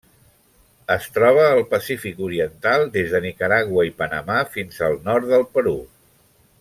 Es 0.93 1.03
troba 1.17 1.43
al 1.49 1.61
Pacífic 1.73 2.23
oriental: 2.29 2.87
des 2.95 3.13
de 3.17 3.21
Nicaragua 3.27 3.87
i 3.91 3.93
Panamà 4.01 4.39
fins 4.57 4.81
al 4.89 4.99
nord 5.11 5.29
del 5.35 5.47
Perú. 5.59 5.77